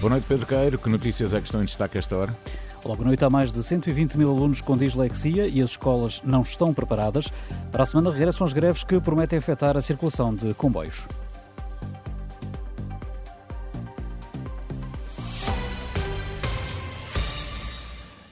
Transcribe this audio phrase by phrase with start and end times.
[0.00, 0.78] Boa noite, Pedro Queiro.
[0.78, 2.36] Que notícias é que estão em destaque esta hora?
[2.84, 3.24] Boa noite.
[3.24, 7.32] Há mais de 120 mil alunos com dislexia e as escolas não estão preparadas.
[7.72, 11.04] Para a semana regressam as greves que prometem afetar a circulação de comboios.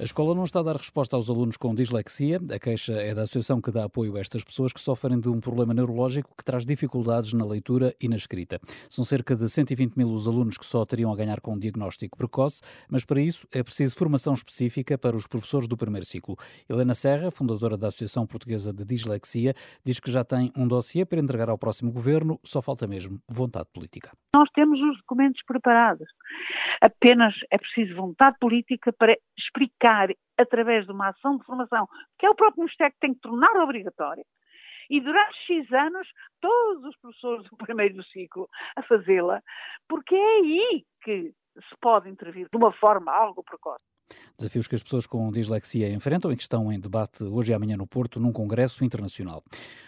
[0.00, 2.40] A escola não está a dar resposta aos alunos com dislexia.
[2.52, 5.38] A queixa é da associação que dá apoio a estas pessoas que sofrem de um
[5.38, 8.58] problema neurológico que traz dificuldades na leitura e na escrita.
[8.90, 12.18] São cerca de 120 mil os alunos que só teriam a ganhar com um diagnóstico
[12.18, 12.60] precoce,
[12.90, 16.34] mas para isso é preciso formação específica para os professores do primeiro ciclo.
[16.68, 19.54] Helena Serra, fundadora da Associação Portuguesa de Dislexia,
[19.86, 23.68] diz que já tem um dossiê para entregar ao próximo governo, só falta mesmo vontade
[23.72, 24.10] política.
[24.34, 26.08] Nós temos os documentos preparados.
[26.80, 29.83] Apenas é preciso vontade política para explicar
[30.38, 33.56] através de uma ação de formação, que é o próprio Ministério que tem que tornar
[33.56, 34.24] obrigatória.
[34.90, 36.06] E durante X anos,
[36.40, 39.40] todos os professores do primeiro ciclo a fazê-la,
[39.88, 43.93] porque é aí que se pode intervir de uma forma algo precoce.
[44.36, 47.76] Desafios que as pessoas com dislexia enfrentam e que estão em debate hoje e amanhã
[47.76, 49.44] no Porto, num congresso internacional.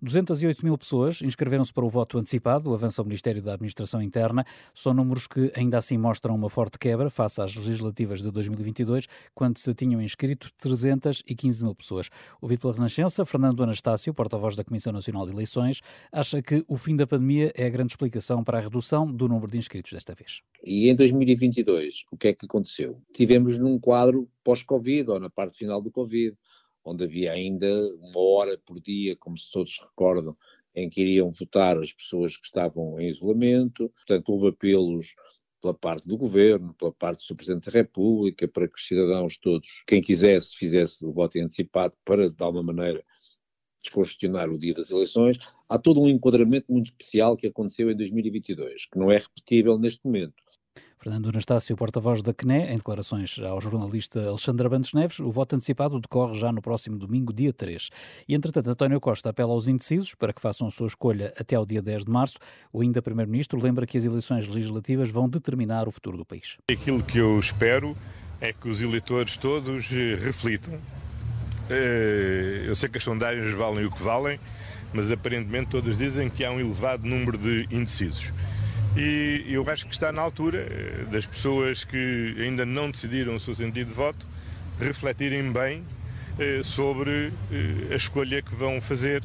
[0.00, 4.44] 208 mil pessoas inscreveram-se para o voto antecipado, avança o Ministério da Administração Interna.
[4.72, 9.58] São números que ainda assim mostram uma forte quebra face às legislativas de 2022, quando
[9.58, 12.08] se tinham inscrito 315 mil pessoas.
[12.40, 15.80] Ouvido pela Renascença, Fernando Anastácio, porta-voz da Comissão Nacional de Eleições,
[16.12, 19.50] acha que o fim da pandemia é a grande explicação para a redução do número
[19.50, 20.42] de inscritos desta vez.
[20.62, 23.00] E em 2022, o que é que aconteceu?
[23.12, 26.36] Tivemos num quadro pós-Covid ou na parte final do Covid,
[26.84, 30.36] onde havia ainda uma hora por dia, como se todos recordam,
[30.74, 33.88] em que iriam votar as pessoas que estavam em isolamento.
[33.90, 35.14] Portanto, houve apelos
[35.60, 37.36] pela parte do governo, pela parte do.
[37.36, 42.30] Presidente da República, para que os cidadãos todos, quem quisesse, fizesse o voto antecipado para,
[42.30, 43.04] de alguma maneira,
[43.82, 45.38] descongestionar o dia das eleições.
[45.68, 50.00] Há todo um enquadramento muito especial que aconteceu em 2022, que não é repetível neste
[50.04, 50.34] momento.
[51.00, 56.00] Fernando Anastácio, porta-voz da CNE, em declarações ao jornalista Alexandre Bantes Neves, o voto antecipado
[56.00, 57.88] decorre já no próximo domingo, dia 3.
[58.28, 61.64] E, entretanto, António Costa apela aos indecisos para que façam a sua escolha até ao
[61.64, 62.38] dia 10 de março.
[62.72, 66.58] O ainda Primeiro-Ministro lembra que as eleições legislativas vão determinar o futuro do país.
[66.68, 67.96] Aquilo que eu espero
[68.40, 70.80] é que os eleitores todos eh, reflitam.
[71.70, 74.40] Eh, eu sei que as sondagens valem o que valem,
[74.92, 78.32] mas aparentemente todas dizem que há um elevado número de indecisos.
[78.96, 83.40] E eu acho que está na altura eh, das pessoas que ainda não decidiram o
[83.40, 84.26] seu sentido de voto
[84.80, 85.84] refletirem bem
[86.38, 87.32] eh, sobre
[87.90, 89.22] a escolha que vão fazer,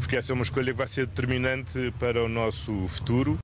[0.00, 3.43] porque essa é uma escolha que vai ser determinante para o nosso futuro.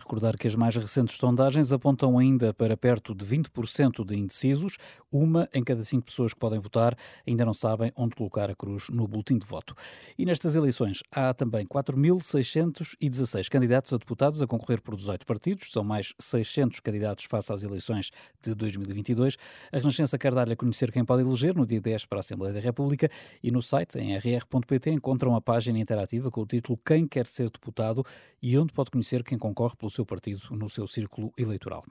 [0.00, 4.78] Recordar que as mais recentes sondagens apontam ainda para perto de 20% de indecisos.
[5.12, 6.96] Uma em cada cinco pessoas que podem votar
[7.26, 9.74] ainda não sabem onde colocar a cruz no boletim de voto.
[10.16, 15.70] E nestas eleições há também 4.616 candidatos a deputados a concorrer por 18 partidos.
[15.70, 18.10] São mais 600 candidatos face às eleições
[18.42, 19.36] de 2022.
[19.70, 22.54] A Renascença quer dar-lhe a conhecer quem pode eleger no dia 10 para a Assembleia
[22.54, 23.10] da República
[23.42, 27.50] e no site, em rr.pt, encontram a página interativa com o título Quem quer ser
[27.50, 28.02] deputado
[28.40, 31.84] e onde pode conhecer quem concorre pelo seu partido no seu círculo eleitoral.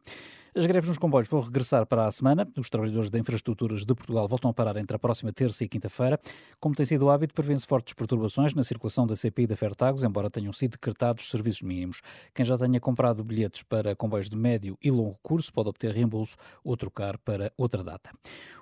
[0.55, 2.47] As greves nos comboios vão regressar para a semana.
[2.57, 6.19] Os trabalhadores da infraestruturas de Portugal voltam a parar entre a próxima terça e quinta-feira.
[6.59, 10.03] Como tem sido o hábito, prevêem-se fortes perturbações na circulação da CPI e da Fertagos,
[10.03, 12.01] embora tenham sido decretados serviços mínimos.
[12.33, 16.35] Quem já tenha comprado bilhetes para comboios de médio e longo curso pode obter reembolso
[16.63, 18.09] ou trocar para outra data.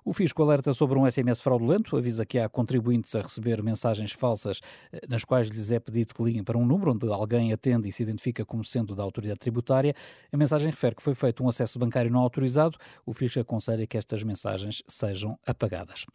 [0.04, 4.60] O Fisco alerta sobre um SMS fraudulento, avisa que há contribuintes a receber mensagens falsas
[4.92, 7.92] eh, nas quais lhes é pedido que liguem para um número onde alguém atende e
[7.94, 9.94] se identifica como sendo da autoridade tributária.
[10.32, 12.78] A mensagem refere que foi feito um acesso bancário não autorizado.
[13.06, 16.06] O Fisco aconselha que estas mensagens sejam apagadas.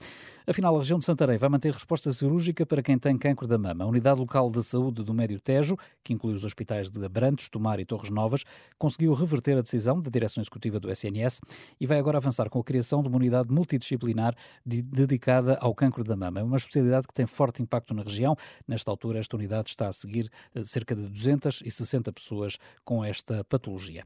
[0.47, 3.85] Afinal, a região de Santarém vai manter resposta cirúrgica para quem tem cancro da mama.
[3.85, 7.81] A Unidade Local de Saúde do Médio Tejo, que inclui os hospitais de Abrantes, Tomar
[7.81, 8.44] e Torres Novas,
[8.79, 11.41] conseguiu reverter a decisão da direção executiva do SNS
[11.81, 16.03] e vai agora avançar com a criação de uma unidade multidisciplinar de, dedicada ao cancro
[16.05, 16.41] da mama.
[16.41, 18.37] É uma especialidade que tem forte impacto na região.
[18.67, 24.05] Nesta altura, esta unidade está a seguir eh, cerca de 260 pessoas com esta patologia.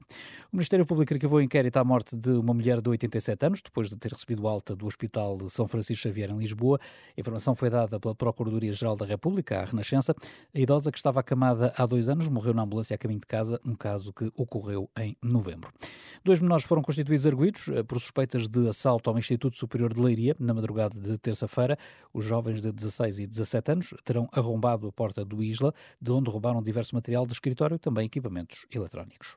[0.53, 3.96] O Ministério Público arquivou inquérito à morte de uma mulher de 87 anos, depois de
[3.96, 6.78] ter recebido alta do Hospital de São Francisco Xavier, em Lisboa.
[7.16, 10.14] A informação foi dada pela Procuradoria-Geral da República, à Renascença.
[10.54, 13.60] A idosa que estava acamada há dois anos morreu na ambulância a caminho de casa,
[13.64, 15.72] um caso que ocorreu em novembro.
[16.25, 20.34] Dois menores foram constituídos arguídos eh, por suspeitas de assalto ao Instituto Superior de Leiria,
[20.38, 21.78] na madrugada de terça-feira.
[22.12, 25.72] Os jovens de 16 e 17 anos terão arrombado a porta do Isla,
[26.02, 29.37] de onde roubaram diverso material de escritório também equipamentos eletrónicos.